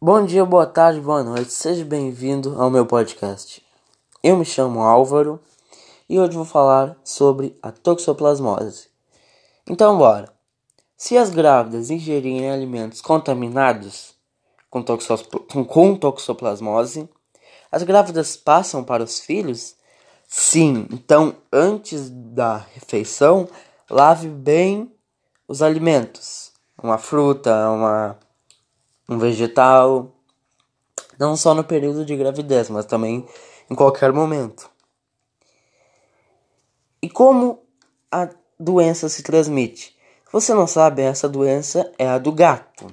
Bom 0.00 0.26
dia, 0.26 0.44
boa 0.44 0.66
tarde, 0.66 1.00
boa 1.00 1.22
noite, 1.22 1.50
seja 1.50 1.82
bem-vindo 1.82 2.60
ao 2.60 2.68
meu 2.68 2.84
podcast. 2.84 3.64
Eu 4.22 4.36
me 4.36 4.44
chamo 4.44 4.82
Álvaro 4.82 5.40
e 6.08 6.20
hoje 6.20 6.36
vou 6.36 6.44
falar 6.44 6.94
sobre 7.02 7.56
a 7.62 7.72
toxoplasmose. 7.72 8.88
Então, 9.66 9.96
bora. 9.96 10.30
Se 10.94 11.16
as 11.16 11.30
grávidas 11.30 11.90
ingerirem 11.90 12.50
alimentos 12.50 13.00
contaminados 13.00 14.14
com, 14.68 14.84
com 15.64 15.96
toxoplasmose, 15.96 17.08
as 17.72 17.82
grávidas 17.82 18.36
passam 18.36 18.84
para 18.84 19.02
os 19.02 19.20
filhos? 19.20 19.74
Sim, 20.28 20.86
então 20.92 21.36
antes 21.50 22.10
da 22.10 22.56
refeição, 22.74 23.48
lave 23.88 24.28
bem 24.28 24.92
os 25.48 25.62
alimentos. 25.62 26.52
Uma 26.82 26.98
fruta, 26.98 27.70
uma, 27.70 28.18
um 29.08 29.18
vegetal. 29.18 30.12
Não 31.18 31.36
só 31.36 31.54
no 31.54 31.64
período 31.64 32.04
de 32.04 32.16
gravidez, 32.16 32.68
mas 32.70 32.86
também 32.86 33.26
em 33.70 33.74
qualquer 33.74 34.12
momento. 34.12 34.68
E 37.00 37.08
como 37.08 37.62
a 38.10 38.28
doença 38.58 39.08
se 39.08 39.22
transmite? 39.22 39.96
Se 40.26 40.32
você 40.32 40.54
não 40.54 40.66
sabe, 40.66 41.02
essa 41.02 41.28
doença 41.28 41.92
é 41.98 42.08
a 42.08 42.18
do 42.18 42.32
gato. 42.32 42.86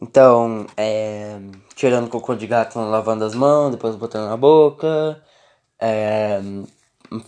Então, 0.00 0.66
é, 0.76 1.38
tirando 1.74 2.08
cocô 2.08 2.34
de 2.34 2.46
gato, 2.46 2.78
lavando 2.78 3.24
as 3.24 3.34
mãos, 3.34 3.72
depois 3.72 3.96
botando 3.96 4.28
na 4.28 4.36
boca, 4.36 5.22
é, 5.78 6.40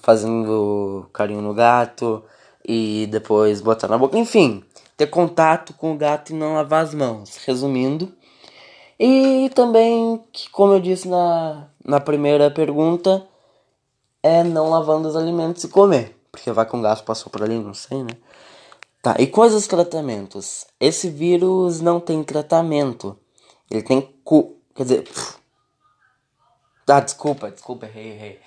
fazendo 0.00 1.08
carinho 1.12 1.42
no 1.42 1.52
gato 1.52 2.24
e 2.66 3.06
depois 3.10 3.60
botando 3.60 3.90
na 3.90 3.98
boca. 3.98 4.16
Enfim, 4.16 4.64
ter 4.96 5.06
contato 5.06 5.74
com 5.74 5.92
o 5.92 5.96
gato 5.96 6.30
e 6.30 6.34
não 6.34 6.54
lavar 6.54 6.84
as 6.84 6.94
mãos. 6.94 7.36
Resumindo. 7.44 8.12
E 8.98 9.50
também, 9.54 10.22
como 10.52 10.74
eu 10.74 10.80
disse 10.80 11.08
na, 11.08 11.68
na 11.84 12.00
primeira 12.00 12.50
pergunta, 12.50 13.26
é 14.22 14.44
não 14.44 14.70
lavando 14.70 15.08
os 15.08 15.16
alimentos 15.16 15.64
e 15.64 15.68
comer. 15.68 16.16
Porque 16.30 16.50
vai 16.52 16.64
com 16.64 16.80
gato 16.80 17.04
passou 17.04 17.30
por 17.30 17.42
ali, 17.42 17.58
não 17.58 17.74
sei, 17.74 18.02
né? 18.02 18.16
Tá, 19.02 19.16
e 19.18 19.26
quais 19.26 19.52
os 19.52 19.66
tratamentos? 19.66 20.64
Esse 20.78 21.10
vírus 21.10 21.80
não 21.80 21.98
tem 21.98 22.22
tratamento. 22.22 23.18
Ele 23.68 23.82
tem 23.82 24.00
cu. 24.22 24.56
Quer 24.74 24.82
dizer. 24.84 25.08
Ah, 26.86 27.00
desculpa, 27.00 27.50
desculpa, 27.50 27.86
errei, 27.86 28.12
errei. 28.12 28.40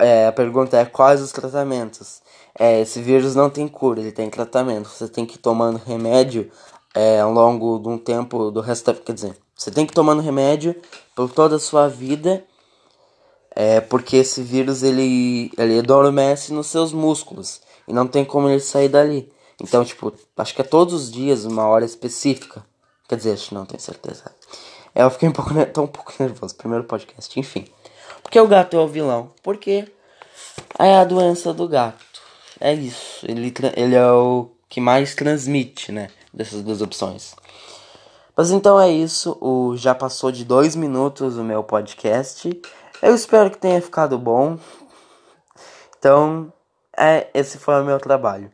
É, 0.00 0.26
a 0.26 0.32
pergunta 0.32 0.76
é 0.76 0.84
quais 0.84 1.22
os 1.22 1.32
tratamentos? 1.32 2.20
É, 2.58 2.80
esse 2.80 3.00
vírus 3.00 3.34
não 3.34 3.48
tem 3.48 3.66
cura, 3.66 4.00
ele 4.00 4.12
tem 4.12 4.28
tratamento. 4.28 4.88
Você 4.88 5.08
tem 5.08 5.24
que 5.24 5.36
ir 5.36 5.38
tomando 5.38 5.78
remédio 5.78 6.50
é, 6.94 7.20
ao 7.20 7.32
longo 7.32 7.78
de 7.78 7.88
um 7.88 7.98
tempo 7.98 8.50
do 8.50 8.60
resto 8.60 8.92
da. 8.92 9.00
Quer 9.00 9.14
dizer, 9.14 9.36
você 9.56 9.70
tem 9.70 9.86
que 9.86 9.92
ir 9.92 9.94
tomando 9.94 10.20
remédio 10.20 10.76
por 11.14 11.30
toda 11.30 11.56
a 11.56 11.60
sua 11.60 11.88
vida. 11.88 12.44
É, 13.52 13.80
porque 13.80 14.16
esse 14.18 14.42
vírus 14.42 14.82
ele, 14.82 15.50
ele 15.58 15.80
adormece 15.80 16.52
nos 16.52 16.68
seus 16.68 16.92
músculos 16.92 17.60
e 17.88 17.92
não 17.92 18.06
tem 18.06 18.24
como 18.24 18.48
ele 18.48 18.60
sair 18.60 18.88
dali. 18.88 19.32
Então, 19.60 19.84
tipo, 19.84 20.12
acho 20.36 20.54
que 20.54 20.60
é 20.60 20.64
todos 20.64 20.94
os 20.94 21.10
dias, 21.10 21.44
uma 21.44 21.66
hora 21.66 21.84
específica. 21.84 22.64
Quer 23.08 23.16
dizer, 23.16 23.32
acho 23.32 23.48
que 23.48 23.54
não 23.54 23.66
tenho 23.66 23.80
certeza. 23.80 24.32
É, 24.94 25.02
eu 25.02 25.10
fiquei 25.10 25.28
um 25.28 25.32
pouco, 25.32 25.52
tô 25.72 25.82
um 25.82 25.86
pouco 25.86 26.12
nervoso. 26.20 26.54
Primeiro 26.54 26.84
podcast, 26.84 27.38
enfim. 27.38 27.66
Porque 28.22 28.40
o 28.40 28.46
gato 28.46 28.76
é 28.76 28.80
o 28.80 28.88
vilão? 28.88 29.32
Porque 29.42 29.90
é 30.78 30.96
a 30.96 31.04
doença 31.04 31.52
do 31.52 31.68
gato. 31.68 32.04
É 32.60 32.72
isso. 32.72 33.24
Ele, 33.26 33.52
ele 33.76 33.94
é 33.94 34.12
o 34.12 34.50
que 34.68 34.80
mais 34.80 35.14
transmite, 35.14 35.90
né? 35.90 36.08
Dessas 36.32 36.62
duas 36.62 36.80
opções. 36.80 37.34
Mas 38.36 38.50
então 38.50 38.80
é 38.80 38.90
isso. 38.90 39.36
O, 39.40 39.76
já 39.76 39.94
passou 39.94 40.30
de 40.30 40.44
dois 40.44 40.76
minutos 40.76 41.36
o 41.36 41.44
meu 41.44 41.62
podcast. 41.62 42.50
Eu 43.02 43.14
espero 43.14 43.50
que 43.50 43.58
tenha 43.58 43.80
ficado 43.82 44.18
bom. 44.18 44.58
Então, 45.98 46.52
é, 46.96 47.28
esse 47.34 47.58
foi 47.58 47.80
o 47.80 47.84
meu 47.84 47.98
trabalho. 47.98 48.50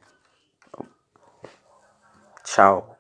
Tchau. 2.45 2.96